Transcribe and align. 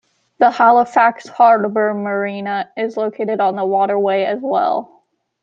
The 0.39 0.49
Halifax 0.49 1.27
Harbor 1.27 1.93
Marina 1.93 2.71
is 2.75 2.97
located 2.97 3.39
on 3.39 3.55
the 3.55 3.63
waterway 3.65 4.23
as 4.23 4.39
well. 4.41 5.03